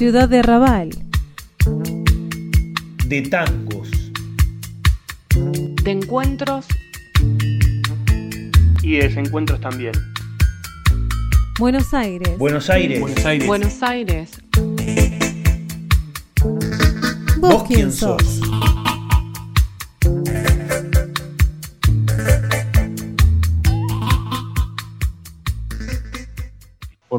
ciudad 0.00 0.30
de 0.30 0.40
Raval. 0.40 0.88
De 3.06 3.20
tangos. 3.20 3.90
De 5.84 5.90
encuentros. 5.90 6.64
Y 8.80 8.92
de 8.92 9.02
desencuentros 9.08 9.60
también. 9.60 9.92
Buenos 11.58 11.92
Aires. 11.92 12.38
Buenos 12.38 12.70
Aires. 12.70 12.98
Buenos 12.98 13.26
Aires. 13.26 13.46
Buenos 13.46 13.82
Aires. 13.82 14.30
¿Vos 17.38 17.64
quién 17.64 17.92
sos? 17.92 18.40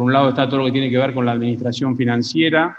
Por 0.02 0.08
un 0.08 0.14
lado 0.14 0.30
está 0.30 0.50
todo 0.50 0.62
lo 0.62 0.66
que 0.66 0.72
tiene 0.72 0.90
que 0.90 0.98
ver 0.98 1.14
con 1.14 1.28
la 1.28 1.34
administración 1.34 1.96
financiera, 1.96 2.76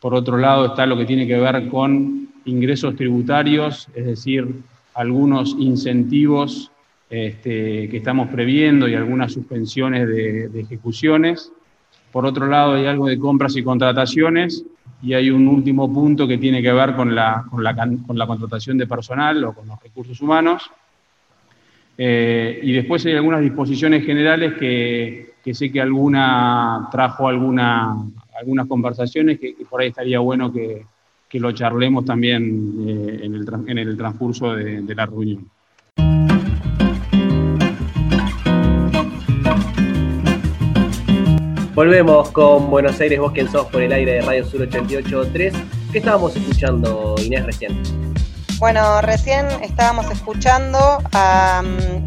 por 0.00 0.12
otro 0.12 0.36
lado 0.38 0.66
está 0.66 0.86
lo 0.86 0.96
que 0.96 1.04
tiene 1.04 1.24
que 1.24 1.38
ver 1.38 1.68
con 1.68 2.30
ingresos 2.46 2.96
tributarios, 2.96 3.86
es 3.94 4.04
decir, 4.04 4.56
algunos 4.94 5.54
incentivos 5.56 6.72
este, 7.08 7.88
que 7.88 7.96
estamos 7.98 8.28
previendo 8.28 8.88
y 8.88 8.96
algunas 8.96 9.32
suspensiones 9.32 10.08
de, 10.08 10.50
ejecuciones. 10.62 11.52
Por 12.10 12.26
otro 12.26 12.48
lado 12.48 12.72
hay 12.72 12.86
algo 12.86 13.06
de 13.06 13.20
compras 13.20 13.54
y 13.54 13.62
contrataciones 13.62 14.64
y 15.00 15.14
hay 15.14 15.30
un 15.30 15.46
último 15.46 15.92
punto 15.94 16.26
que 16.26 16.38
tiene 16.38 16.60
que 16.60 16.72
ver 16.72 16.96
con 16.96 17.14
la 17.14 17.44
contratación 18.26 18.78
de 18.78 18.88
personal 18.88 19.44
o 19.44 19.52
con 19.52 19.68
los 19.68 19.80
recursos 19.80 20.20
humanos. 20.20 20.68
Eh, 21.96 22.58
y 22.64 22.72
después 22.72 23.06
hay 23.06 23.12
algunas 23.12 23.42
disposiciones 23.42 24.04
generales 24.04 24.54
que, 24.54 25.33
que 25.44 25.52
sé 25.52 25.70
que 25.70 25.80
alguna 25.80 26.88
trajo 26.90 27.28
alguna, 27.28 27.94
algunas 28.40 28.66
conversaciones 28.66 29.38
que, 29.38 29.54
que 29.54 29.64
por 29.66 29.82
ahí 29.82 29.88
estaría 29.88 30.18
bueno 30.18 30.50
que, 30.50 30.86
que 31.28 31.38
lo 31.38 31.52
charlemos 31.52 32.06
también 32.06 32.86
eh, 32.88 33.20
en, 33.24 33.34
el, 33.34 33.46
en, 33.66 33.78
el, 33.78 33.96
transcurso 33.96 34.54
de, 34.54 34.80
de 34.80 34.94
la 34.94 35.04
reunión. 35.04 35.50
Volvemos 41.74 42.30
con 42.30 42.70
Buenos 42.70 42.98
Aires, 43.00 43.18
vos 43.18 43.32
quien 43.32 43.48
sos 43.48 43.66
por 43.66 43.82
el 43.82 43.92
aire 43.92 44.12
de 44.12 44.20
Radio 44.22 44.46
Sur 44.46 44.66
88.3. 44.66 45.52
¿Qué 45.92 45.98
estábamos 45.98 46.34
escuchando, 46.36 47.16
Inés, 47.18 47.44
recién? 47.44 47.82
Bueno, 48.58 49.02
recién 49.02 49.46
estábamos 49.60 50.10
escuchando 50.10 50.78
a 51.12 51.62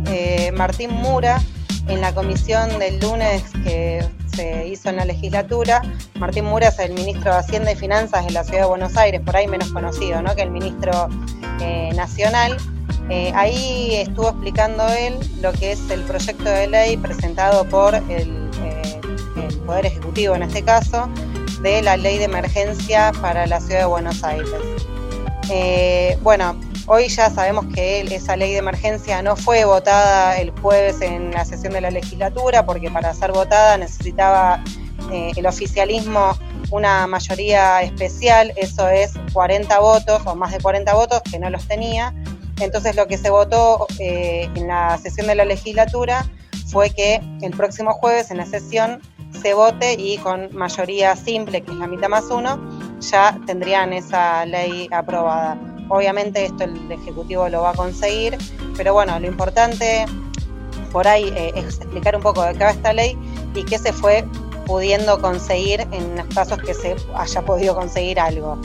eh, 0.07 0.51
Martín 0.53 0.89
Mura 0.91 1.39
en 1.87 2.01
la 2.01 2.13
comisión 2.13 2.79
del 2.79 2.99
lunes 2.99 3.43
que 3.63 4.05
se 4.35 4.67
hizo 4.67 4.89
en 4.89 4.97
la 4.97 5.05
legislatura. 5.05 5.81
Martín 6.19 6.45
Mura 6.45 6.67
es 6.67 6.79
el 6.79 6.93
ministro 6.93 7.31
de 7.31 7.39
Hacienda 7.39 7.71
y 7.71 7.75
Finanzas 7.75 8.25
de 8.25 8.31
la 8.31 8.43
Ciudad 8.43 8.63
de 8.63 8.67
Buenos 8.67 8.95
Aires, 8.97 9.21
por 9.21 9.35
ahí 9.35 9.47
menos 9.47 9.71
conocido 9.71 10.21
¿no? 10.21 10.35
que 10.35 10.43
el 10.43 10.51
ministro 10.51 11.09
eh, 11.61 11.91
nacional. 11.95 12.57
Eh, 13.09 13.31
ahí 13.35 13.95
estuvo 13.95 14.29
explicando 14.29 14.85
él 14.89 15.17
lo 15.41 15.53
que 15.53 15.71
es 15.71 15.89
el 15.89 16.01
proyecto 16.01 16.43
de 16.43 16.67
ley 16.67 16.97
presentado 16.97 17.63
por 17.69 17.95
el, 17.95 18.49
eh, 18.63 18.99
el 19.47 19.57
Poder 19.59 19.85
Ejecutivo, 19.85 20.35
en 20.35 20.43
este 20.43 20.61
caso, 20.61 21.09
de 21.61 21.81
la 21.81 21.97
ley 21.97 22.17
de 22.17 22.25
emergencia 22.25 23.11
para 23.21 23.47
la 23.47 23.59
Ciudad 23.61 23.81
de 23.81 23.85
Buenos 23.85 24.23
Aires. 24.23 24.51
Bueno, 26.21 26.57
hoy 26.87 27.07
ya 27.09 27.29
sabemos 27.29 27.65
que 27.73 28.01
esa 28.01 28.35
ley 28.35 28.53
de 28.53 28.59
emergencia 28.59 29.21
no 29.21 29.35
fue 29.35 29.65
votada 29.65 30.37
el 30.37 30.51
jueves 30.51 31.01
en 31.01 31.31
la 31.31 31.45
sesión 31.45 31.73
de 31.73 31.81
la 31.81 31.91
legislatura 31.91 32.65
porque 32.65 32.89
para 32.89 33.13
ser 33.13 33.31
votada 33.31 33.77
necesitaba 33.77 34.63
eh, 35.11 35.31
el 35.35 35.45
oficialismo 35.45 36.37
una 36.71 37.07
mayoría 37.07 37.81
especial, 37.81 38.53
eso 38.57 38.87
es 38.89 39.13
40 39.33 39.79
votos 39.79 40.21
o 40.25 40.35
más 40.35 40.51
de 40.51 40.59
40 40.59 40.93
votos 40.93 41.21
que 41.29 41.39
no 41.39 41.49
los 41.49 41.65
tenía. 41.67 42.13
Entonces 42.59 42.95
lo 42.95 43.07
que 43.07 43.17
se 43.17 43.29
votó 43.29 43.87
eh, 43.99 44.49
en 44.55 44.67
la 44.67 44.97
sesión 44.97 45.27
de 45.27 45.35
la 45.35 45.45
legislatura 45.45 46.25
fue 46.67 46.89
que 46.89 47.21
el 47.41 47.51
próximo 47.51 47.93
jueves 47.93 48.31
en 48.31 48.37
la 48.37 48.45
sesión 48.45 49.01
se 49.41 49.53
vote 49.53 49.93
y 49.93 50.17
con 50.17 50.53
mayoría 50.55 51.15
simple, 51.15 51.61
que 51.61 51.71
es 51.71 51.77
la 51.77 51.87
mitad 51.87 52.09
más 52.09 52.25
uno, 52.29 52.59
ya 52.99 53.39
tendrían 53.45 53.93
esa 53.93 54.45
ley 54.45 54.89
aprobada. 54.91 55.57
Obviamente 55.89 56.45
esto 56.45 56.65
el 56.65 56.91
Ejecutivo 56.91 57.47
lo 57.49 57.61
va 57.61 57.71
a 57.71 57.73
conseguir, 57.73 58.37
pero 58.75 58.93
bueno, 58.93 59.19
lo 59.19 59.27
importante 59.27 60.05
por 60.91 61.07
ahí 61.07 61.31
eh, 61.35 61.53
es 61.55 61.77
explicar 61.77 62.15
un 62.15 62.21
poco 62.21 62.43
de 62.43 62.53
qué 62.53 62.63
va 62.63 62.71
esta 62.71 62.93
ley 62.93 63.17
y 63.53 63.63
qué 63.63 63.77
se 63.77 63.93
fue 63.93 64.25
pudiendo 64.65 65.21
conseguir 65.21 65.81
en 65.91 66.17
los 66.17 66.25
casos 66.27 66.59
que 66.59 66.73
se 66.73 66.95
haya 67.15 67.41
podido 67.41 67.75
conseguir 67.75 68.19
algo. 68.19 68.57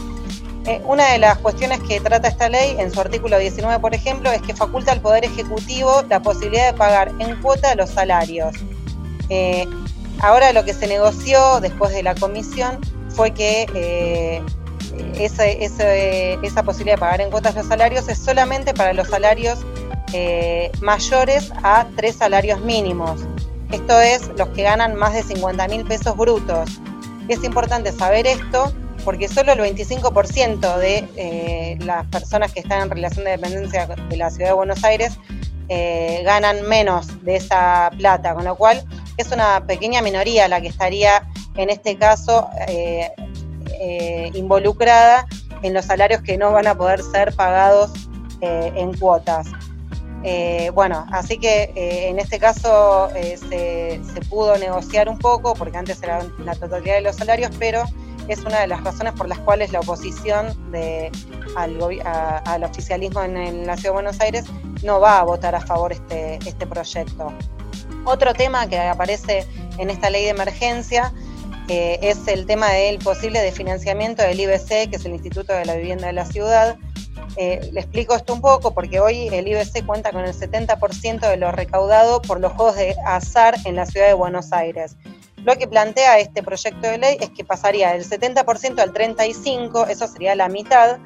Eh, 0.66 0.81
una 0.84 1.10
de 1.12 1.19
las 1.19 1.38
cuestiones 1.38 1.81
que 1.81 2.00
trata 2.00 2.28
esta 2.28 2.49
ley, 2.49 2.77
en 2.78 2.93
su 2.93 3.00
artículo 3.00 3.39
19, 3.39 3.81
por 3.81 3.94
ejemplo, 3.94 4.31
es 4.31 4.43
que 4.43 4.54
faculta 4.54 4.93
al 4.93 5.00
Poder 5.00 5.25
Ejecutivo 5.25 6.03
la 6.09 6.21
posibilidad 6.21 6.72
de 6.72 6.78
pagar 6.78 7.12
en 7.19 7.41
cuota 7.41 7.75
los 7.75 7.91
salarios. 7.91 8.54
Eh, 9.28 9.66
ahora 10.21 10.53
lo 10.53 10.65
que 10.65 10.72
se 10.72 10.87
negoció 10.87 11.60
después 11.60 11.93
de 11.93 12.03
la 12.03 12.15
comisión 12.15 12.78
fue 13.09 13.33
que 13.33 14.43
eh, 14.97 15.12
esa, 15.19 15.47
esa, 15.47 16.62
posibilidad 16.62 16.97
de 16.97 17.00
pagar 17.00 17.20
en 17.20 17.30
cuotas 17.30 17.54
los 17.54 17.66
salarios 17.66 18.08
es 18.08 18.19
solamente 18.19 18.75
para 18.75 18.92
los 18.92 19.08
salarios 19.08 19.64
eh, 20.12 20.70
mayores 20.80 21.53
a 21.62 21.86
tres 21.97 22.16
salarios 22.16 22.60
mínimos. 22.60 23.22
Esto 23.70 23.98
es 24.00 24.28
los 24.36 24.48
que 24.50 24.62
ganan 24.62 24.94
más 24.94 25.14
de 25.14 25.22
50 25.22 25.69
mil 25.69 25.84
pesos 25.84 26.16
brutos. 26.16 26.80
Es 27.28 27.42
importante 27.44 27.92
saber 27.92 28.26
esto 28.26 28.72
porque 29.04 29.28
solo 29.28 29.53
el 29.53 29.60
25% 29.60 30.76
de 30.76 31.09
eh, 31.16 31.78
las 31.80 32.06
personas 32.06 32.53
que 32.53 32.60
están 32.60 32.82
en 32.82 32.91
relación 32.91 33.24
de 33.24 33.32
dependencia 33.32 33.86
de 33.86 34.16
la 34.16 34.30
ciudad 34.30 34.50
de 34.50 34.54
Buenos 34.54 34.84
Aires 34.84 35.14
eh, 35.69 36.22
ganan 36.24 36.62
menos 36.69 37.24
de 37.24 37.36
esa 37.36 37.91
plata, 37.97 38.34
con 38.34 38.44
lo 38.44 38.56
cual 38.56 38.84
es 39.16 39.32
una 39.32 39.64
pequeña 39.66 40.03
minoría 40.03 40.47
la 40.48 40.60
que 40.60 40.69
estaría 40.69 41.26
en 41.56 41.70
este 41.70 41.97
caso 41.97 42.48
eh, 43.84 44.31
involucrada 44.34 45.26
en 45.62 45.75
los 45.75 45.87
salarios 45.87 46.22
que 46.22 46.38
no 46.38 46.53
van 46.53 46.69
a 46.69 46.76
poder 46.76 47.03
ser 47.03 47.34
pagados 47.34 47.91
eh, 48.41 48.72
en 48.76 48.97
cuotas. 48.97 49.48
bueno, 50.72 51.04
así 51.10 51.37
que 51.37 51.72
en 52.09 52.21
este 52.21 52.38
caso 52.38 53.09
se, 53.12 54.00
pudo 54.31 54.56
negociar 54.56 55.09
un 55.09 55.19
poco, 55.19 55.54
porque 55.54 55.76
antes 55.76 56.00
era 56.00 56.25
la 56.44 56.54
totalidad 56.54 56.94
de 56.94 57.00
los 57.00 57.16
salarios, 57.16 57.50
pero 57.59 57.82
es 58.28 58.38
una 58.44 58.60
de 58.60 58.69
las 58.69 58.84
razones 58.84 59.15
por 59.15 59.28
las 59.28 59.38
cuales 59.41 59.72
la 59.72 59.81
oposición 59.81 60.47
al, 61.56 62.62
oficialismo 62.62 63.21
en, 63.22 63.37
en, 63.37 63.66
la 63.66 63.76
Ciudad 63.76 63.91
de 63.91 64.03
Buenos 64.03 64.21
Aires 64.21 64.44
no 64.84 65.00
va 65.00 65.19
a 65.19 65.25
votar 65.25 65.56
a 65.56 65.60
favor 65.60 65.92
este, 65.92 66.38
este 66.47 66.66
proyecto. 66.66 67.32
Otro 68.04 68.34
tema 68.34 68.69
que 68.69 68.78
aparece 68.78 69.47
en 69.78 69.91
esta 69.91 70.10
ley 70.10 70.25
de 70.25 70.31
emergencia 70.31 71.12
eh, 71.68 71.98
es 72.02 72.26
el 72.28 72.46
tema 72.46 72.70
del 72.70 72.98
posible 72.98 73.40
de 73.40 73.52
financiamiento 73.52 74.22
del 74.22 74.40
IBC, 74.40 74.90
que 74.90 74.96
es 74.96 75.04
el 75.04 75.12
Instituto 75.12 75.52
de 75.52 75.64
la 75.64 75.76
Vivienda 75.76 76.08
de 76.08 76.12
la 76.12 76.26
Ciudad. 76.26 76.76
Eh, 77.36 77.70
le 77.72 77.80
explico 77.80 78.14
esto 78.14 78.34
un 78.34 78.40
poco 78.40 78.74
porque 78.74 79.00
hoy 79.00 79.28
el 79.28 79.46
IBC 79.48 79.86
cuenta 79.86 80.10
con 80.10 80.24
el 80.24 80.34
70% 80.34 81.20
de 81.20 81.36
lo 81.36 81.52
recaudado 81.52 82.20
por 82.20 82.40
los 82.40 82.52
juegos 82.52 82.76
de 82.76 82.94
azar 83.06 83.56
en 83.64 83.76
la 83.76 83.86
ciudad 83.86 84.08
de 84.08 84.14
Buenos 84.14 84.52
Aires. 84.52 84.96
Lo 85.36 85.56
que 85.56 85.66
plantea 85.66 86.18
este 86.18 86.42
proyecto 86.42 86.88
de 86.88 86.98
ley 86.98 87.16
es 87.20 87.30
que 87.30 87.44
pasaría 87.44 87.92
del 87.92 88.04
70% 88.04 88.78
al 88.78 88.92
35%, 88.92 89.88
eso 89.88 90.06
sería 90.06 90.34
la 90.34 90.48
mitad. 90.48 90.98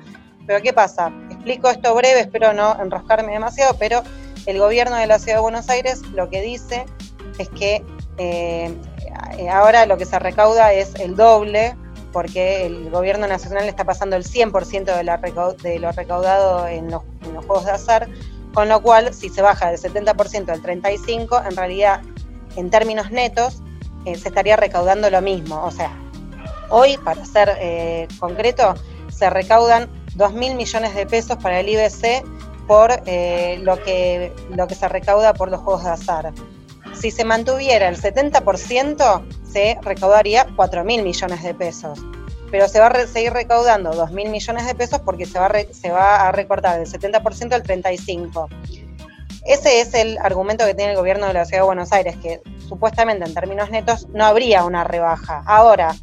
Pero 0.47 0.63
¿qué 0.63 0.73
pasa? 0.73 1.13
Explico 1.31 1.71
esto 1.71 1.95
breve, 1.95 2.21
espero 2.21 2.53
no 2.53 2.81
enroscarme 2.81 3.33
demasiado, 3.33 3.77
pero 3.79 4.03
el 4.47 4.59
gobierno 4.59 4.97
de 4.97 5.07
la 5.07 5.19
ciudad 5.19 5.39
de 5.39 5.43
Buenos 5.43 5.69
Aires 5.69 6.03
lo 6.13 6.29
que 6.29 6.41
dice 6.41 6.87
es 7.39 7.49
que 7.51 7.85
eh, 8.19 8.75
ahora 9.51 9.87
lo 9.87 9.97
que 9.97 10.05
se 10.05 10.19
recauda 10.19 10.73
es 10.73 10.95
el 10.97 11.17
doble, 11.17 11.77
porque 12.13 12.65
el 12.65 12.91
gobierno 12.91 13.27
nacional 13.27 13.65
está 13.65 13.85
pasando 13.85 14.17
el 14.17 14.25
100% 14.25 14.85
de, 14.97 15.05
la 15.05 15.19
de 15.19 15.79
lo 15.79 15.93
recaudado 15.93 16.67
en 16.67 16.91
los, 16.91 17.03
juegos 17.47 17.67
de 17.67 17.73
azar, 17.73 18.09
con 18.55 18.69
lo 18.69 18.81
cual 18.81 19.13
si 19.13 19.29
se 19.29 19.43
baja 19.43 19.71
del 19.71 19.79
70% 19.79 20.49
al 20.49 20.63
35%, 20.63 21.47
en 21.47 21.57
realidad 21.57 22.01
en 22.57 22.71
términos 22.71 23.11
netos 23.11 23.63
eh, 24.07 24.15
se 24.15 24.29
estaría 24.29 24.57
recaudando 24.57 25.11
lo 25.11 25.21
mismo. 25.21 25.63
O 25.63 25.71
sea, 25.71 25.91
hoy, 26.71 26.97
para 26.99 27.23
ser 27.25 27.55
eh, 27.61 28.09
concreto, 28.19 28.75
se 29.09 29.29
recaudan 29.29 29.89
2.000 30.17 30.57
millones 30.57 30.95
de 30.95 31.07
pesos 31.07 31.37
para 31.37 31.61
el 31.61 31.69
IBC 31.69 32.25
por 32.67 32.91
eh, 33.05 33.59
lo, 33.63 33.83
que, 33.83 34.33
lo 34.51 34.67
que 34.67 34.75
se 34.75 34.89
recauda 34.89 35.35
por 35.35 35.51
los 35.51 35.61
juegos 35.61 35.85
de 35.85 35.91
azar. 35.91 36.33
Si 36.99 37.11
se 37.11 37.25
mantuviera 37.25 37.89
el 37.89 37.97
70%, 38.01 39.23
se 39.45 39.79
recaudaría 39.83 40.47
4 40.57 40.85
mil 40.85 41.03
millones 41.03 41.43
de 41.43 41.55
pesos. 41.55 41.99
Pero 42.51 42.69
se 42.69 42.81
va 42.81 42.87
a 42.87 43.07
seguir 43.07 43.33
recaudando 43.33 43.93
2 43.93 44.13
mil 44.13 44.29
millones 44.31 44.67
de 44.67 44.75
pesos 44.75 45.01
porque 45.01 45.27
se 45.27 45.39
va, 45.39 45.47
a 45.47 45.53
se 45.73 45.91
va 45.91 46.29
a 46.29 46.33
recortar 46.33 46.79
del 46.79 46.89
70% 46.89 47.53
al 47.53 47.63
35%. 47.63 48.49
Ese 49.47 49.81
es 49.81 49.95
el 49.95 50.19
argumento 50.19 50.65
que 50.67 50.75
tiene 50.75 50.93
el 50.93 50.97
gobierno 50.97 51.29
de 51.29 51.35
la 51.35 51.45
Ciudad 51.45 51.63
de 51.63 51.67
Buenos 51.67 51.93
Aires, 51.93 52.17
que 52.17 52.41
supuestamente 52.69 53.25
en 53.25 53.33
términos 53.33 53.71
netos 53.71 54.09
no 54.09 54.25
habría 54.25 54.65
una 54.65 54.83
rebaja. 54.83 55.43
Ahora, 55.47 55.95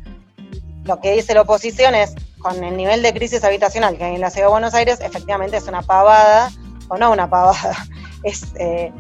lo 0.85 1.01
que 1.01 1.13
dice 1.13 1.33
la 1.33 1.41
oposición 1.41 1.93
es, 1.93 2.15
con 2.39 2.63
el 2.63 2.77
nivel 2.77 3.01
de 3.01 3.13
crisis 3.13 3.43
habitacional 3.43 3.97
que 3.97 4.05
hay 4.05 4.15
en 4.15 4.21
la 4.21 4.29
ciudad 4.29 4.47
de 4.47 4.51
Buenos 4.51 4.73
Aires, 4.73 4.99
efectivamente 5.01 5.57
es 5.57 5.67
una 5.67 5.81
pavada, 5.81 6.51
o 6.87 6.97
no 6.97 7.11
una 7.11 7.29
pavada, 7.29 7.75
es, 8.23 8.53
eh, 8.59 8.93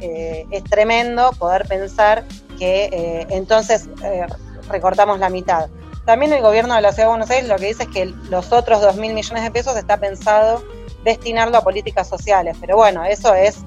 eh, 0.00 0.46
es 0.50 0.64
tremendo 0.64 1.30
poder 1.38 1.66
pensar 1.66 2.24
que 2.58 2.84
eh, 2.92 3.26
entonces 3.30 3.88
recortamos 4.68 5.18
la 5.18 5.28
mitad. 5.28 5.68
También 6.04 6.32
el 6.32 6.42
gobierno 6.42 6.74
de 6.74 6.82
la 6.82 6.92
Ciudad 6.92 7.08
de 7.08 7.10
Buenos 7.10 7.30
Aires 7.30 7.48
lo 7.48 7.56
que 7.56 7.66
dice 7.66 7.84
es 7.84 7.88
que 7.88 8.06
los 8.06 8.52
otros 8.52 8.80
2 8.80 8.96
mil 8.96 9.14
millones 9.14 9.44
de 9.44 9.50
pesos 9.50 9.76
está 9.76 9.98
pensado 9.98 10.62
destinarlo 11.04 11.56
a 11.58 11.62
políticas 11.62 12.08
sociales. 12.08 12.56
Pero 12.60 12.76
bueno, 12.76 13.04
eso 13.04 13.34
es 13.34 13.58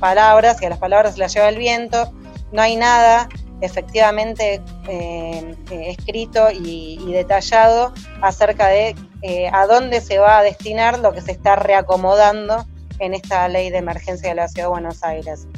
palabras 0.00 0.60
y 0.62 0.66
a 0.66 0.70
las 0.70 0.78
palabras 0.78 1.14
se 1.14 1.20
las 1.20 1.34
lleva 1.34 1.48
el 1.48 1.58
viento. 1.58 2.12
No 2.52 2.62
hay 2.62 2.76
nada 2.76 3.28
efectivamente 3.60 4.62
eh, 4.88 5.56
eh, 5.70 5.90
escrito 5.90 6.48
y, 6.52 7.12
detallado 7.12 7.92
acerca 8.22 8.68
de 8.68 8.94
eh, 9.22 9.50
a 9.52 9.66
dónde 9.66 10.00
se 10.00 10.18
va 10.18 10.38
a 10.38 10.42
destinar 10.42 11.00
lo 11.00 11.12
que 11.12 11.20
se 11.20 11.32
está 11.32 11.56
reacomodando 11.56 12.66
en 13.00 13.14
esta 13.14 13.48
ley 13.48 13.70
de 13.70 13.78
emergencia 13.78 14.28
de 14.28 14.34
la 14.36 14.48
Ciudad 14.48 14.66
de 14.66 14.70
Buenos 14.70 15.02
Aires. 15.02 15.48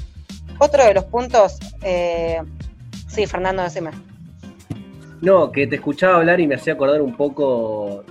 Otro 0.60 0.84
de 0.84 0.92
los 0.92 1.04
puntos, 1.04 1.58
sí, 3.08 3.26
Fernando, 3.26 3.62
decime. 3.62 3.90
No, 5.22 5.50
que 5.50 5.66
te 5.66 5.76
escuchaba 5.76 6.16
hablar 6.16 6.38
y 6.38 6.46
me 6.46 6.54
hacía 6.54 6.74
acordar 6.74 7.00
un 7.00 7.16
poco, 7.16 8.04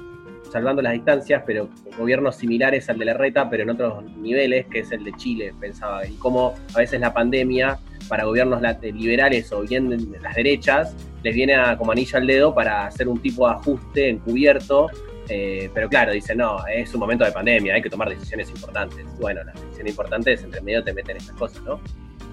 salvando 0.51 0.81
las 0.81 0.93
distancias, 0.93 1.43
pero 1.45 1.69
gobiernos 1.97 2.35
similares 2.37 2.89
al 2.89 2.97
de 2.97 3.05
la 3.05 3.13
reta, 3.13 3.49
pero 3.51 3.63
en 3.63 3.69
otros 3.69 4.03
niveles, 4.17 4.65
que 4.65 4.79
es 4.79 4.91
el 4.91 5.03
de 5.03 5.13
Chile, 5.13 5.53
pensaba, 5.59 6.05
y 6.07 6.13
cómo 6.15 6.55
a 6.73 6.79
veces 6.79 6.99
la 6.99 7.13
pandemia 7.13 7.77
para 8.07 8.23
gobiernos 8.23 8.61
liberales 8.81 9.51
o 9.51 9.61
bien 9.61 10.11
las 10.19 10.35
derechas, 10.35 10.95
les 11.21 11.35
viene 11.35 11.53
a, 11.53 11.77
como 11.77 11.91
anillo 11.91 12.17
al 12.17 12.25
dedo 12.25 12.55
para 12.55 12.87
hacer 12.87 13.07
un 13.07 13.21
tipo 13.21 13.47
de 13.47 13.53
ajuste 13.53 14.09
encubierto. 14.09 14.89
Eh, 15.27 15.69
pero 15.71 15.87
claro, 15.87 16.13
dicen, 16.13 16.39
no, 16.39 16.65
es 16.65 16.91
un 16.95 16.99
momento 16.99 17.25
de 17.25 17.31
pandemia, 17.31 17.75
hay 17.75 17.81
que 17.83 17.89
tomar 17.91 18.09
decisiones 18.09 18.49
importantes. 18.49 19.05
Bueno, 19.19 19.43
las 19.43 19.53
decisiones 19.61 19.91
importantes 19.91 20.43
entre 20.43 20.61
medio 20.61 20.83
te 20.83 20.93
meten 20.93 21.17
estas 21.17 21.35
cosas, 21.35 21.61
¿no? 21.63 21.79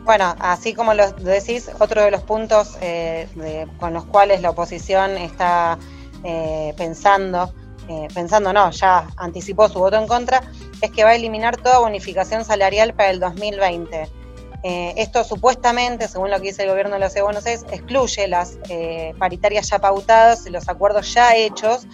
Bueno, 0.07 0.37
así 0.39 0.73
como 0.73 0.95
lo 0.95 1.11
decís, 1.15 1.69
otro 1.81 2.01
de 2.01 2.13
los 2.13 2.23
puntos 2.23 2.79
eh, 2.81 3.27
con 3.81 3.93
los 3.93 4.05
cuales 4.05 4.41
la 4.41 4.51
oposición 4.51 5.17
está 5.19 5.79
eh, 6.23 6.73
pensando, 6.77 7.53
eh, 7.89 8.07
pensando 8.15 8.53
no, 8.53 8.71
ya 8.71 9.09
anticipó 9.17 9.69
su 9.69 9.81
voto 9.81 9.97
en 9.97 10.07
contra, 10.07 10.43
es 10.81 10.93
que 10.93 11.03
va 11.03 11.11
a 11.11 11.17
eliminar 11.17 11.57
toda 11.57 11.81
bonificación 11.81 12.45
salarial 12.45 12.95
para 12.95 13.11
el 13.11 13.19
2020. 13.19 14.09
esto 14.63 15.25
supuestamente, 15.25 16.07
según 16.07 16.31
lo 16.31 16.37
que 16.37 16.49
dice 16.49 16.63
el 16.63 16.71
gobierno 16.71 16.95
de 16.95 17.01
la 17.01 17.11
Ciudad 17.11 17.23
de 17.23 17.33
Buenos 17.33 17.47
Aires, 17.47 17.67
excluye 17.73 18.29
las 18.29 18.59
paritarias 19.19 19.69
ya 19.71 19.81
pautadas 19.81 20.49
los 20.49 20.69
acuerdos 20.69 21.13
ya 21.13 21.35
hechos, 21.35 21.85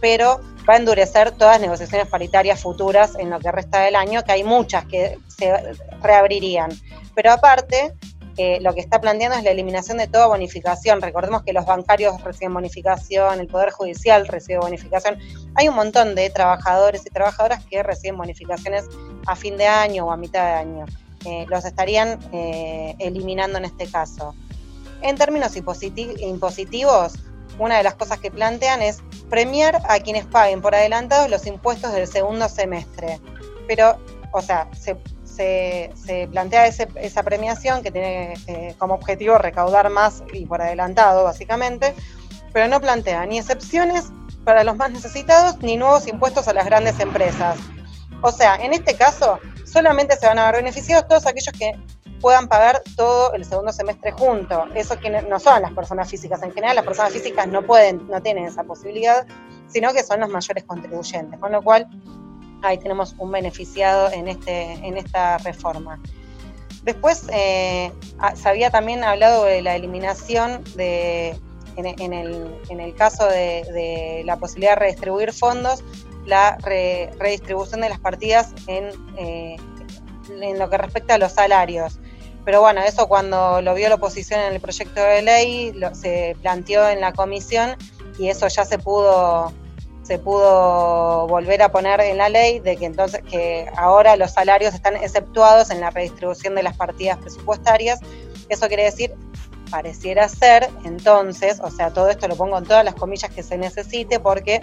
pero 0.00 0.40
va 0.68 0.74
a 0.74 0.76
endurecer 0.76 1.32
todas 1.32 1.54
las 1.54 1.60
negociaciones 1.60 2.08
paritarias 2.08 2.60
futuras 2.60 3.16
en 3.18 3.30
lo 3.30 3.38
que 3.40 3.50
resta 3.52 3.80
del 3.80 3.96
año, 3.96 4.22
que 4.22 4.32
hay 4.32 4.44
muchas 4.44 4.84
que 4.86 5.18
se 5.28 5.52
reabrirían. 6.02 6.70
Pero 7.14 7.32
aparte, 7.32 7.94
eh, 8.36 8.58
lo 8.62 8.72
que 8.74 8.80
está 8.80 9.00
planteando 9.00 9.36
es 9.36 9.44
la 9.44 9.50
eliminación 9.50 9.98
de 9.98 10.06
toda 10.06 10.26
bonificación. 10.26 11.02
Recordemos 11.02 11.42
que 11.42 11.52
los 11.52 11.66
bancarios 11.66 12.22
reciben 12.22 12.54
bonificación, 12.54 13.40
el 13.40 13.48
Poder 13.48 13.70
Judicial 13.70 14.26
recibe 14.26 14.60
bonificación. 14.60 15.18
Hay 15.56 15.68
un 15.68 15.74
montón 15.74 16.14
de 16.14 16.30
trabajadores 16.30 17.04
y 17.04 17.10
trabajadoras 17.10 17.64
que 17.66 17.82
reciben 17.82 18.16
bonificaciones 18.16 18.86
a 19.26 19.36
fin 19.36 19.56
de 19.56 19.66
año 19.66 20.06
o 20.06 20.12
a 20.12 20.16
mitad 20.16 20.44
de 20.44 20.52
año. 20.52 20.86
Eh, 21.26 21.44
los 21.50 21.64
estarían 21.64 22.18
eh, 22.32 22.94
eliminando 22.98 23.58
en 23.58 23.66
este 23.66 23.86
caso. 23.86 24.34
En 25.02 25.16
términos 25.16 25.54
impositivos, 25.56 27.12
una 27.58 27.76
de 27.76 27.82
las 27.82 27.94
cosas 27.94 28.18
que 28.18 28.30
plantean 28.30 28.82
es 28.82 28.98
premiar 29.28 29.80
a 29.88 30.00
quienes 30.00 30.26
paguen 30.26 30.60
por 30.60 30.74
adelantado 30.74 31.28
los 31.28 31.46
impuestos 31.46 31.92
del 31.92 32.06
segundo 32.06 32.48
semestre. 32.48 33.20
Pero, 33.66 33.98
o 34.32 34.42
sea, 34.42 34.68
se 34.74 36.28
plantea 36.30 36.66
esa 36.66 37.22
premiación 37.22 37.82
que 37.82 37.90
tiene 37.90 38.34
eh, 38.46 38.74
como 38.78 38.94
objetivo 38.94 39.38
recaudar 39.38 39.88
más 39.88 40.22
y 40.32 40.44
por 40.44 40.60
adelantado, 40.60 41.24
básicamente, 41.24 41.94
pero 42.52 42.68
no 42.68 42.80
plantea 42.80 43.24
ni 43.26 43.38
excepciones 43.38 44.12
para 44.44 44.64
los 44.64 44.76
más 44.76 44.90
necesitados 44.90 45.58
ni 45.62 45.76
nuevos 45.76 46.06
impuestos 46.08 46.48
a 46.48 46.52
las 46.52 46.66
grandes 46.66 46.98
empresas. 47.00 47.58
O 48.22 48.32
sea, 48.32 48.56
en 48.56 48.74
este 48.74 48.94
caso, 48.94 49.38
solamente 49.64 50.16
se 50.16 50.26
van 50.26 50.38
a 50.38 50.46
ver 50.46 50.56
beneficiados 50.56 51.08
todos 51.08 51.26
aquellos 51.26 51.54
que 51.58 51.72
puedan 52.20 52.48
pagar 52.48 52.82
todo 52.96 53.32
el 53.32 53.44
segundo 53.44 53.72
semestre 53.72 54.12
junto. 54.12 54.66
Eso 54.74 54.98
que 54.98 55.10
no 55.10 55.40
son 55.40 55.62
las 55.62 55.72
personas 55.72 56.08
físicas. 56.08 56.42
En 56.42 56.52
general, 56.52 56.76
las 56.76 56.84
personas 56.84 57.12
físicas 57.12 57.48
no 57.48 57.62
pueden, 57.62 58.06
no 58.08 58.20
tienen 58.22 58.44
esa 58.44 58.64
posibilidad, 58.64 59.26
sino 59.68 59.92
que 59.92 60.02
son 60.02 60.20
los 60.20 60.28
mayores 60.28 60.64
contribuyentes. 60.64 61.38
Con 61.40 61.52
lo 61.52 61.62
cual, 61.62 61.88
ahí 62.62 62.78
tenemos 62.78 63.14
un 63.18 63.32
beneficiado 63.32 64.10
en, 64.10 64.28
este, 64.28 64.72
en 64.72 64.96
esta 64.96 65.38
reforma. 65.38 66.00
Después 66.82 67.26
eh, 67.32 67.92
se 68.34 68.48
había 68.48 68.70
también 68.70 69.04
hablado 69.04 69.44
de 69.44 69.62
la 69.62 69.76
eliminación 69.76 70.64
de, 70.76 71.38
en, 71.76 72.12
el, 72.80 72.94
caso 72.94 73.26
de, 73.26 74.22
la 74.24 74.36
posibilidad 74.36 74.72
de 74.72 74.80
redistribuir 74.80 75.32
fondos, 75.32 75.84
la 76.26 76.56
redistribución 76.58 77.80
de 77.82 77.88
las 77.88 77.98
partidas 77.98 78.54
en, 78.66 78.90
eh, 79.18 79.56
en 80.40 80.58
lo 80.58 80.70
que 80.70 80.78
respecta 80.78 81.14
a 81.14 81.18
los 81.18 81.32
salarios. 81.32 81.98
Pero 82.44 82.60
bueno, 82.60 82.80
eso 82.82 83.06
cuando 83.06 83.60
lo 83.60 83.74
vio 83.74 83.88
la 83.88 83.96
oposición 83.96 84.40
en 84.40 84.54
el 84.54 84.60
proyecto 84.60 85.00
de 85.00 85.22
ley, 85.22 85.74
se 85.92 86.36
planteó 86.40 86.88
en 86.88 87.00
la 87.00 87.12
comisión 87.12 87.76
y 88.18 88.28
eso 88.28 88.48
ya 88.48 88.64
se 88.64 88.78
pudo 88.78 89.52
se 90.02 90.18
pudo 90.18 91.28
volver 91.28 91.62
a 91.62 91.70
poner 91.70 92.00
en 92.00 92.16
la 92.16 92.28
ley 92.28 92.58
de 92.58 92.76
que 92.76 92.84
entonces 92.84 93.22
que 93.22 93.70
ahora 93.76 94.16
los 94.16 94.32
salarios 94.32 94.74
están 94.74 94.96
exceptuados 94.96 95.70
en 95.70 95.80
la 95.80 95.90
redistribución 95.90 96.56
de 96.56 96.64
las 96.64 96.76
partidas 96.76 97.18
presupuestarias. 97.18 98.00
Eso 98.48 98.66
quiere 98.66 98.82
decir, 98.84 99.14
pareciera 99.70 100.28
ser, 100.28 100.68
entonces, 100.84 101.60
o 101.62 101.70
sea, 101.70 101.92
todo 101.92 102.08
esto 102.08 102.26
lo 102.26 102.34
pongo 102.34 102.58
en 102.58 102.64
todas 102.64 102.84
las 102.84 102.94
comillas 102.96 103.30
que 103.30 103.44
se 103.44 103.56
necesite 103.56 104.18
porque 104.18 104.60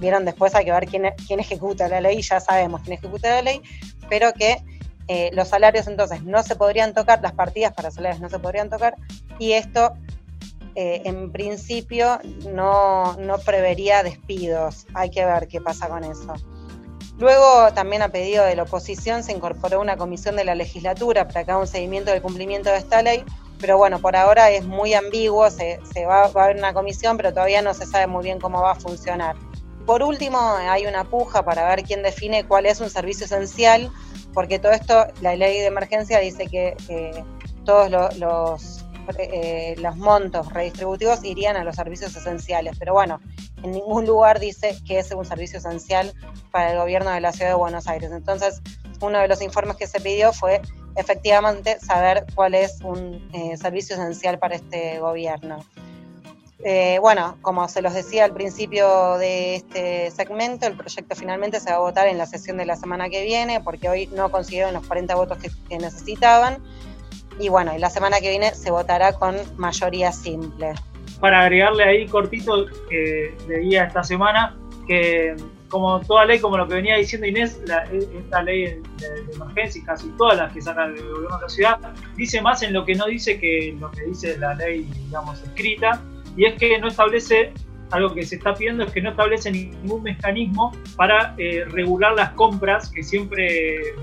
vieron 0.00 0.26
después 0.26 0.54
hay 0.54 0.66
que 0.66 0.72
ver 0.72 0.86
quién, 0.86 1.10
quién 1.26 1.40
ejecuta 1.40 1.88
la 1.88 2.02
ley, 2.02 2.20
ya 2.20 2.38
sabemos 2.40 2.82
quién 2.82 2.98
ejecuta 2.98 3.30
la 3.30 3.42
ley, 3.42 3.62
pero 4.10 4.34
que 4.34 4.58
eh, 5.08 5.30
los 5.32 5.48
salarios 5.48 5.86
entonces 5.86 6.22
no 6.22 6.42
se 6.42 6.56
podrían 6.56 6.94
tocar, 6.94 7.20
las 7.22 7.32
partidas 7.32 7.72
para 7.72 7.90
salarios 7.90 8.20
no 8.20 8.28
se 8.28 8.38
podrían 8.38 8.70
tocar, 8.70 8.96
y 9.38 9.52
esto 9.52 9.94
eh, 10.76 11.02
en 11.04 11.30
principio 11.30 12.18
no, 12.50 13.16
no 13.18 13.38
prevería 13.38 14.02
despidos. 14.02 14.86
Hay 14.94 15.10
que 15.10 15.24
ver 15.24 15.46
qué 15.46 15.60
pasa 15.60 15.88
con 15.88 16.02
eso. 16.04 16.34
Luego, 17.18 17.72
también 17.74 18.02
a 18.02 18.08
pedido 18.08 18.44
de 18.44 18.56
la 18.56 18.64
oposición, 18.64 19.22
se 19.22 19.32
incorporó 19.32 19.80
una 19.80 19.96
comisión 19.96 20.34
de 20.34 20.44
la 20.44 20.56
legislatura 20.56 21.28
para 21.28 21.44
que 21.44 21.52
haga 21.52 21.60
un 21.60 21.68
seguimiento 21.68 22.10
del 22.10 22.20
cumplimiento 22.20 22.70
de 22.70 22.78
esta 22.78 23.02
ley, 23.02 23.24
pero 23.60 23.78
bueno, 23.78 24.00
por 24.00 24.16
ahora 24.16 24.50
es 24.50 24.64
muy 24.64 24.94
ambiguo, 24.94 25.48
se, 25.48 25.78
va, 26.08 26.26
va, 26.28 26.42
a 26.42 26.44
haber 26.46 26.56
una 26.56 26.74
comisión, 26.74 27.16
pero 27.16 27.32
todavía 27.32 27.62
no 27.62 27.72
se 27.72 27.86
sabe 27.86 28.08
muy 28.08 28.24
bien 28.24 28.40
cómo 28.40 28.60
va 28.60 28.72
a 28.72 28.74
funcionar. 28.74 29.36
Por 29.86 30.02
último, 30.02 30.38
hay 30.40 30.86
una 30.86 31.04
puja 31.04 31.44
para 31.44 31.68
ver 31.68 31.84
quién 31.84 32.02
define 32.02 32.44
cuál 32.44 32.66
es 32.66 32.80
un 32.80 32.90
servicio 32.90 33.26
esencial, 33.26 33.92
porque 34.34 34.58
todo 34.58 34.72
esto, 34.72 35.06
la 35.20 35.36
ley 35.36 35.60
de 35.60 35.66
emergencia 35.66 36.18
dice 36.18 36.46
que 36.46 36.76
todos 37.64 37.90
los 38.18 38.84
eh, 39.18 39.74
los 39.78 39.96
montos 39.96 40.52
redistributivos 40.52 41.24
irían 41.24 41.56
a 41.56 41.64
los 41.64 41.76
servicios 41.76 42.16
esenciales. 42.16 42.76
Pero 42.78 42.94
bueno, 42.94 43.20
en 43.62 43.72
ningún 43.72 44.06
lugar 44.06 44.40
dice 44.40 44.76
que 44.86 44.98
es 44.98 45.10
un 45.12 45.24
servicio 45.24 45.58
esencial 45.58 46.12
para 46.50 46.72
el 46.72 46.78
gobierno 46.78 47.10
de 47.10 47.20
la 47.20 47.32
ciudad 47.32 47.50
de 47.50 47.56
Buenos 47.56 47.86
Aires. 47.86 48.10
Entonces, 48.12 48.60
uno 49.00 49.18
de 49.18 49.28
los 49.28 49.42
informes 49.42 49.76
que 49.76 49.86
se 49.86 50.00
pidió 50.00 50.32
fue 50.32 50.62
efectivamente 50.96 51.78
saber 51.80 52.24
cuál 52.34 52.54
es 52.54 52.80
un 52.82 53.28
eh, 53.34 53.56
servicio 53.56 53.96
esencial 53.96 54.38
para 54.38 54.56
este 54.56 54.98
gobierno. 55.00 55.58
Eh, 56.64 56.98
bueno, 57.00 57.36
como 57.42 57.68
se 57.68 57.82
los 57.82 57.92
decía 57.92 58.24
al 58.24 58.32
principio 58.32 59.18
de 59.18 59.56
este 59.56 60.10
segmento, 60.10 60.66
el 60.66 60.76
proyecto 60.76 61.14
finalmente 61.14 61.60
se 61.60 61.70
va 61.70 61.76
a 61.76 61.80
votar 61.80 62.08
en 62.08 62.16
la 62.16 62.24
sesión 62.26 62.56
de 62.56 62.64
la 62.64 62.76
semana 62.76 63.10
que 63.10 63.22
viene, 63.22 63.60
porque 63.60 63.88
hoy 63.88 64.06
no 64.08 64.30
consiguieron 64.30 64.72
los 64.72 64.86
40 64.86 65.14
votos 65.14 65.38
que 65.38 65.78
necesitaban 65.78 66.62
y 67.38 67.48
bueno, 67.48 67.74
y 67.74 67.78
la 67.78 67.90
semana 67.90 68.20
que 68.20 68.30
viene 68.30 68.54
se 68.54 68.70
votará 68.70 69.12
con 69.12 69.36
mayoría 69.56 70.12
simple. 70.12 70.74
Para 71.20 71.42
agregarle 71.42 71.84
ahí 71.84 72.06
cortito 72.06 72.66
que 72.88 73.36
leía 73.48 73.84
esta 73.84 74.02
semana, 74.04 74.56
que 74.86 75.34
como 75.68 76.00
toda 76.00 76.24
ley, 76.24 76.38
como 76.38 76.56
lo 76.56 76.68
que 76.68 76.74
venía 76.74 76.96
diciendo 76.96 77.26
Inés, 77.26 77.60
esta 78.16 78.42
ley 78.42 78.64
de, 78.64 78.82
emergencia 79.34 79.80
y 79.80 79.84
casi 79.84 80.08
todas 80.10 80.36
las 80.36 80.52
que 80.52 80.62
sacan 80.62 80.94
el 80.94 81.02
gobierno 81.02 81.36
de 81.36 81.42
la 81.42 81.48
ciudad, 81.48 81.78
dice 82.16 82.40
más 82.40 82.62
en 82.62 82.72
lo 82.72 82.84
que 82.84 82.94
no 82.94 83.06
dice 83.06 83.40
que 83.40 83.76
lo 83.80 83.90
que 83.90 84.04
dice 84.04 84.38
la 84.38 84.54
ley, 84.54 84.88
digamos, 85.06 85.42
escrita, 85.42 86.00
y 86.36 86.44
es 86.46 86.54
que 86.54 86.78
no 86.78 86.88
establece, 86.88 87.52
algo 87.90 88.14
que 88.14 88.24
se 88.24 88.36
está 88.36 88.54
pidiendo 88.54 88.84
es 88.84 88.92
que 88.92 89.00
no 89.00 89.10
establece 89.10 89.50
ningún 89.50 90.02
mecanismo 90.02 90.72
para 90.96 91.34
eh, 91.38 91.64
regular 91.68 92.14
las 92.14 92.30
compras 92.30 92.90
que 92.90 93.02
siempre 93.02 93.94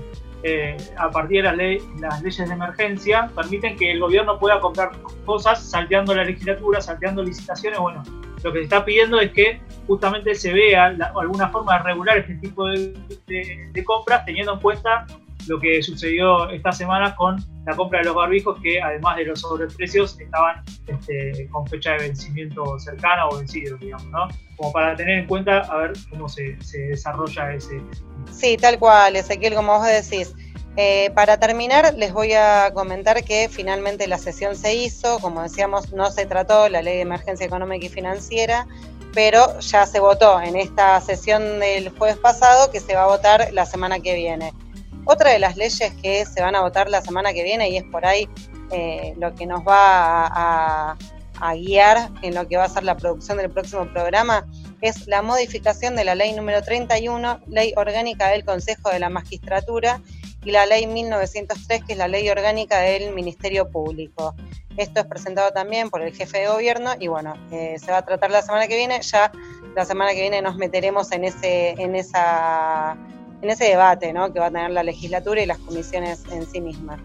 eh, 0.44 0.76
a 0.96 1.10
partir 1.10 1.42
de 1.42 1.56
las, 1.56 2.00
las, 2.00 2.22
leyes 2.22 2.48
de 2.48 2.54
emergencia, 2.54 3.30
permiten 3.34 3.76
que 3.76 3.92
el 3.92 4.00
gobierno 4.00 4.38
pueda 4.38 4.58
comprar 4.60 4.90
cosas 5.24 5.62
salteando 5.62 6.14
la 6.14 6.24
legislatura, 6.24 6.80
salteando 6.80 7.22
licitaciones. 7.22 7.78
Bueno, 7.78 8.02
lo 8.42 8.52
que 8.52 8.58
se 8.58 8.64
está 8.64 8.84
pidiendo 8.84 9.20
es 9.20 9.30
que 9.30 9.60
justamente 9.86 10.34
se 10.34 10.52
vea 10.52 10.86
alguna 11.14 11.48
forma 11.50 11.78
de 11.78 11.84
regular 11.84 12.18
este 12.18 12.34
tipo 12.36 12.66
de 12.66 13.84
compras, 13.84 14.24
teniendo 14.24 14.54
en 14.54 14.60
cuenta 14.60 15.06
lo 15.46 15.58
que 15.58 15.82
sucedió 15.82 16.48
esta 16.50 16.72
semana 16.72 17.14
con 17.14 17.44
la 17.66 17.76
compra 17.76 18.00
de 18.00 18.06
los 18.06 18.14
barbijos, 18.14 18.58
que 18.62 18.80
además 18.80 19.16
de 19.16 19.24
los 19.24 19.40
sobreprecios 19.40 20.18
estaban 20.20 20.62
este, 20.86 21.48
con 21.50 21.66
fecha 21.66 21.92
de 21.92 22.08
vencimiento 22.08 22.78
cercana 22.78 23.28
o 23.28 23.36
vencido, 23.36 23.76
digamos, 23.76 24.06
¿no? 24.08 24.28
Como 24.56 24.72
para 24.72 24.96
tener 24.96 25.20
en 25.20 25.26
cuenta 25.26 25.58
a 25.60 25.76
ver 25.76 25.92
cómo 26.10 26.28
se, 26.28 26.56
desarrolla 26.72 27.54
ese. 27.54 27.80
Sí, 28.30 28.56
tal 28.56 28.78
cual, 28.78 29.16
Ezequiel, 29.16 29.54
como 29.54 29.78
vos 29.78 29.86
decís. 29.86 30.34
Eh, 30.76 31.10
para 31.14 31.38
terminar, 31.38 31.92
les 31.94 32.14
voy 32.14 32.32
a 32.32 32.70
comentar 32.72 33.22
que 33.24 33.50
finalmente 33.50 34.06
la 34.06 34.16
sesión 34.16 34.56
se 34.56 34.74
hizo, 34.74 35.18
como 35.20 35.42
decíamos, 35.42 35.92
no 35.92 36.10
se 36.10 36.24
trató 36.24 36.68
la 36.70 36.80
ley 36.80 36.96
de 36.96 37.02
emergencia 37.02 37.44
económica 37.44 37.84
y 37.84 37.88
financiera, 37.90 38.66
pero 39.12 39.60
ya 39.60 39.86
se 39.86 40.00
votó 40.00 40.40
en 40.40 40.56
esta 40.56 40.98
sesión 41.02 41.60
del 41.60 41.90
jueves 41.90 42.16
pasado 42.16 42.70
que 42.70 42.80
se 42.80 42.94
va 42.94 43.04
a 43.04 43.06
votar 43.06 43.52
la 43.52 43.66
semana 43.66 44.00
que 44.00 44.14
viene. 44.14 44.54
Otra 45.04 45.30
de 45.30 45.38
las 45.38 45.56
leyes 45.56 45.92
que 46.02 46.24
se 46.24 46.40
van 46.40 46.54
a 46.54 46.60
votar 46.60 46.88
la 46.88 47.02
semana 47.02 47.32
que 47.32 47.42
viene 47.42 47.70
y 47.70 47.76
es 47.76 47.84
por 47.84 48.06
ahí 48.06 48.28
eh, 48.70 49.14
lo 49.18 49.34
que 49.34 49.46
nos 49.46 49.62
va 49.62 50.26
a, 50.26 50.96
guiar 51.56 52.08
en 52.22 52.36
lo 52.36 52.46
que 52.46 52.56
va 52.56 52.64
a 52.64 52.68
ser 52.68 52.84
la 52.84 52.96
producción 52.96 53.36
del 53.36 53.50
próximo 53.50 53.84
programa 53.92 54.46
es 54.80 55.08
la 55.08 55.22
modificación 55.22 55.96
de 55.96 56.04
la 56.04 56.14
ley 56.14 56.32
número 56.34 56.62
31, 56.62 57.40
ley 57.48 57.72
orgánica 57.76 58.28
del 58.28 58.44
Consejo 58.44 58.90
de 58.90 59.00
la 59.00 59.08
Magistratura, 59.08 60.00
y 60.44 60.50
la 60.50 60.66
ley 60.66 60.86
1903, 60.86 61.84
que 61.84 61.92
es 61.92 61.98
la 61.98 62.08
ley 62.08 62.28
orgánica 62.28 62.78
del 62.80 63.12
Ministerio 63.12 63.70
Público. 63.70 64.34
Esto 64.76 65.00
es 65.00 65.06
presentado 65.06 65.52
también 65.52 65.90
por 65.90 66.02
el 66.02 66.14
jefe 66.14 66.40
de 66.40 66.48
gobierno 66.48 66.92
y 66.98 67.08
bueno, 67.08 67.34
eh, 67.52 67.76
se 67.78 67.92
va 67.92 67.98
a 67.98 68.04
tratar 68.04 68.30
la 68.30 68.42
semana 68.42 68.66
que 68.66 68.76
viene. 68.76 69.00
Ya 69.02 69.30
la 69.76 69.84
semana 69.84 70.12
que 70.12 70.22
viene 70.22 70.42
nos 70.42 70.56
meteremos 70.56 71.12
en, 71.12 71.24
ese, 71.24 71.70
en 71.78 71.94
esa 71.94 72.96
en 73.42 73.50
ese 73.50 73.64
debate 73.64 74.12
¿no? 74.12 74.32
que 74.32 74.40
va 74.40 74.46
a 74.46 74.50
tener 74.50 74.70
la 74.70 74.82
legislatura 74.82 75.42
y 75.42 75.46
las 75.46 75.58
comisiones 75.58 76.22
en 76.30 76.48
sí 76.48 76.60
mismas. 76.60 77.00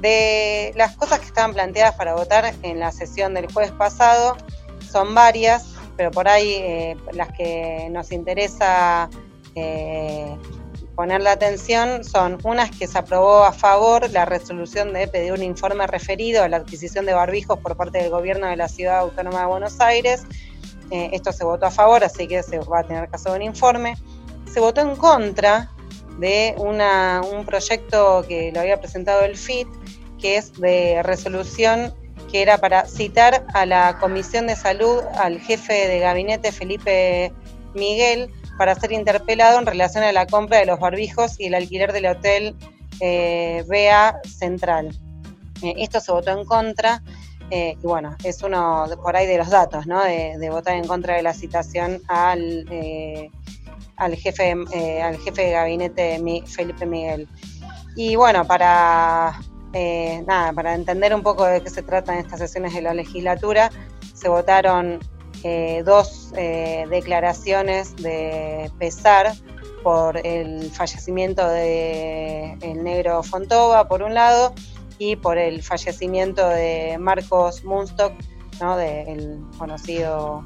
De 0.00 0.72
las 0.76 0.96
cosas 0.96 1.18
que 1.18 1.26
estaban 1.26 1.52
planteadas 1.52 1.96
para 1.96 2.14
votar 2.14 2.54
en 2.62 2.78
la 2.78 2.92
sesión 2.92 3.34
del 3.34 3.52
jueves 3.52 3.72
pasado 3.72 4.36
son 4.88 5.14
varias, 5.14 5.74
pero 5.96 6.12
por 6.12 6.28
ahí 6.28 6.52
eh, 6.54 6.96
las 7.12 7.32
que 7.32 7.88
nos 7.90 8.12
interesa 8.12 9.10
eh, 9.56 10.36
poner 10.94 11.20
la 11.20 11.32
atención 11.32 12.04
son 12.04 12.38
unas 12.44 12.70
que 12.70 12.86
se 12.86 12.96
aprobó 12.96 13.42
a 13.42 13.52
favor 13.52 14.08
la 14.10 14.24
resolución 14.24 14.92
de 14.92 15.08
pedir 15.08 15.32
un 15.32 15.42
informe 15.42 15.88
referido 15.88 16.44
a 16.44 16.48
la 16.48 16.58
adquisición 16.58 17.04
de 17.04 17.14
barbijos 17.14 17.58
por 17.58 17.76
parte 17.76 17.98
del 17.98 18.10
gobierno 18.10 18.46
de 18.46 18.56
la 18.56 18.68
Ciudad 18.68 19.00
Autónoma 19.00 19.40
de 19.40 19.46
Buenos 19.46 19.80
Aires. 19.80 20.24
Eh, 20.92 21.10
esto 21.12 21.32
se 21.32 21.44
votó 21.44 21.66
a 21.66 21.70
favor, 21.72 22.04
así 22.04 22.28
que 22.28 22.42
se 22.44 22.60
va 22.60 22.80
a 22.80 22.84
tener 22.84 23.08
caso 23.08 23.30
de 23.30 23.36
un 23.36 23.42
informe 23.42 23.96
se 24.48 24.60
votó 24.60 24.80
en 24.80 24.96
contra 24.96 25.70
de 26.18 26.54
un 26.58 27.44
proyecto 27.46 28.24
que 28.26 28.50
lo 28.52 28.60
había 28.60 28.80
presentado 28.80 29.24
el 29.24 29.36
FIT, 29.36 29.68
que 30.18 30.36
es 30.36 30.52
de 30.54 31.02
resolución 31.02 31.94
que 32.30 32.42
era 32.42 32.58
para 32.58 32.84
citar 32.86 33.46
a 33.54 33.64
la 33.64 33.98
Comisión 33.98 34.46
de 34.46 34.56
Salud 34.56 35.02
al 35.14 35.40
jefe 35.40 35.88
de 35.88 35.98
gabinete 36.00 36.52
Felipe 36.52 37.32
Miguel 37.74 38.30
para 38.58 38.74
ser 38.74 38.92
interpelado 38.92 39.58
en 39.58 39.66
relación 39.66 40.04
a 40.04 40.12
la 40.12 40.26
compra 40.26 40.58
de 40.58 40.66
los 40.66 40.78
barbijos 40.78 41.38
y 41.38 41.46
el 41.46 41.54
alquiler 41.54 41.92
del 41.92 42.06
hotel 42.06 42.56
eh, 43.00 43.64
BA 43.66 44.20
Central. 44.28 44.90
Eh, 45.62 45.74
esto 45.78 46.00
se 46.00 46.12
votó 46.12 46.38
en 46.38 46.44
contra 46.44 47.02
eh, 47.50 47.76
y 47.82 47.86
bueno, 47.86 48.14
es 48.24 48.42
uno 48.42 48.86
por 49.02 49.16
ahí 49.16 49.26
de 49.26 49.38
los 49.38 49.48
datos, 49.48 49.86
¿no? 49.86 50.02
De, 50.02 50.36
de 50.38 50.50
votar 50.50 50.74
en 50.74 50.86
contra 50.86 51.14
de 51.14 51.22
la 51.22 51.32
citación 51.32 52.02
al 52.08 52.66
al 53.98 54.14
jefe, 54.14 54.54
eh, 54.72 55.02
al 55.02 55.18
jefe 55.18 55.42
de 55.42 55.50
gabinete 55.50 56.42
Felipe 56.46 56.86
Miguel. 56.86 57.28
Y 57.96 58.16
bueno, 58.16 58.46
para, 58.46 59.40
eh, 59.72 60.22
nada, 60.26 60.52
para 60.52 60.74
entender 60.74 61.14
un 61.14 61.22
poco 61.22 61.44
de 61.44 61.60
qué 61.60 61.68
se 61.68 61.82
trata 61.82 62.14
en 62.14 62.20
estas 62.20 62.38
sesiones 62.38 62.74
de 62.74 62.82
la 62.82 62.94
legislatura, 62.94 63.70
se 64.14 64.28
votaron 64.28 65.00
eh, 65.44 65.82
dos 65.84 66.32
declaraciones 66.32 67.94
de 67.96 68.70
pesar 68.78 69.32
por 69.82 70.24
el 70.26 70.70
fallecimiento 70.70 71.46
de 71.48 72.52
el 72.62 72.82
negro 72.82 73.22
Fontova, 73.22 73.88
por 73.88 74.02
un 74.02 74.14
lado, 74.14 74.52
y 74.98 75.16
por 75.16 75.38
el 75.38 75.62
fallecimiento 75.62 76.48
de 76.48 76.96
Marcos 76.98 77.64
Munstock, 77.64 78.12
¿no? 78.60 78.76
del 78.76 79.40
conocido 79.56 80.44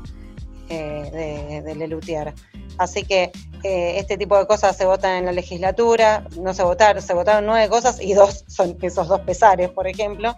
de, 0.69 1.63
de 1.65 1.75
Lelutier. 1.75 2.35
Así 2.79 3.05
que 3.05 3.33
eh, 3.63 3.99
este 3.99 4.19
tipo 4.19 4.37
de 4.39 4.47
cosas 4.47 4.77
se 4.77 4.85
votan 4.85 5.19
en 5.19 5.27
la 5.27 5.33
legislatura, 5.33 6.27
no 6.41 6.53
se 6.53 6.63
votaron, 6.63 7.03
se 7.03 7.15
votaron 7.15 7.47
nueve 7.47 7.69
cosas 7.69 8.01
y 8.01 8.15
dos 8.15 8.45
son 8.49 8.77
esos 8.83 9.09
dos 9.09 9.21
pesares, 9.21 9.71
por 9.71 9.87
ejemplo, 9.87 10.35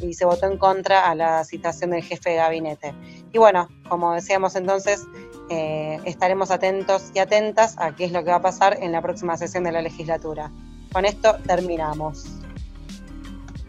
y 0.00 0.14
se 0.14 0.24
votó 0.24 0.46
en 0.46 0.58
contra 0.58 1.08
a 1.08 1.14
la 1.14 1.44
citación 1.44 1.90
del 1.90 2.02
jefe 2.02 2.30
de 2.30 2.36
gabinete. 2.36 2.94
Y 3.32 3.38
bueno, 3.38 3.68
como 3.88 4.12
decíamos 4.12 4.54
entonces, 4.56 5.02
eh, 5.50 5.98
estaremos 6.04 6.50
atentos 6.50 7.10
y 7.14 7.20
atentas 7.20 7.76
a 7.78 7.96
qué 7.96 8.04
es 8.04 8.12
lo 8.12 8.22
que 8.22 8.30
va 8.30 8.36
a 8.36 8.42
pasar 8.42 8.78
en 8.82 8.92
la 8.92 9.00
próxima 9.00 9.36
sesión 9.36 9.64
de 9.64 9.72
la 9.72 9.82
legislatura. 9.82 10.52
Con 10.92 11.04
esto 11.04 11.36
terminamos. 11.46 12.37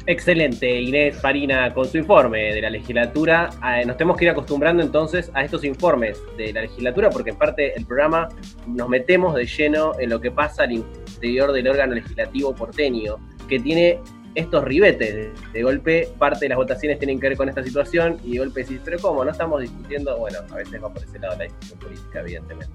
Excelente, 0.09 0.81
Inés 0.81 1.17
Farina, 1.17 1.71
con 1.71 1.87
su 1.87 1.99
informe 1.99 2.51
de 2.55 2.61
la 2.63 2.71
legislatura. 2.71 3.51
Ah, 3.61 3.79
nos 3.85 3.95
tenemos 3.95 4.17
que 4.17 4.25
ir 4.25 4.31
acostumbrando 4.31 4.81
entonces 4.81 5.29
a 5.35 5.43
estos 5.43 5.63
informes 5.63 6.19
de 6.35 6.51
la 6.51 6.61
legislatura, 6.61 7.11
porque 7.11 7.29
en 7.29 7.35
parte 7.35 7.75
el 7.77 7.85
programa 7.85 8.27
nos 8.65 8.89
metemos 8.89 9.35
de 9.35 9.45
lleno 9.45 9.91
en 9.99 10.09
lo 10.09 10.19
que 10.19 10.31
pasa 10.31 10.63
al 10.63 10.71
interior 10.71 11.51
del 11.51 11.67
órgano 11.67 11.93
legislativo 11.93 12.55
porteño, 12.55 13.17
que 13.47 13.59
tiene 13.59 13.99
estos 14.33 14.63
ribetes. 14.63 15.29
De, 15.53 15.61
golpe, 15.61 16.09
parte 16.17 16.45
de 16.45 16.49
las 16.49 16.57
votaciones 16.57 16.97
tienen 16.97 17.19
que 17.19 17.29
ver 17.29 17.37
con 17.37 17.47
esta 17.47 17.63
situación 17.63 18.17
y 18.23 18.31
de 18.31 18.39
golpe 18.39 18.63
decís, 18.63 18.81
pero 18.83 18.97
¿cómo? 18.97 19.23
¿No 19.23 19.29
estamos 19.29 19.61
discutiendo? 19.61 20.17
Bueno, 20.17 20.39
a 20.49 20.55
veces 20.55 20.83
va 20.83 20.91
por 20.91 21.03
ese 21.03 21.19
lado 21.19 21.37
la 21.37 21.43
discusión 21.43 21.77
política, 21.77 22.21
evidentemente. 22.21 22.73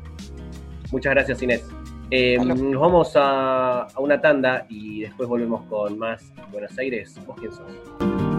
Muchas 0.92 1.12
gracias, 1.12 1.42
Inés. 1.42 1.64
Eh, 2.10 2.38
nos 2.38 2.80
vamos 2.80 3.12
a, 3.16 3.88
una 3.98 4.20
tanda 4.20 4.66
y 4.68 5.00
después 5.02 5.28
volvemos 5.28 5.62
con 5.62 5.98
más 5.98 6.32
Buenos 6.52 6.76
Aires. 6.78 7.18
¿Vos 7.26 7.36
quién 7.38 7.52
sos? 7.52 8.33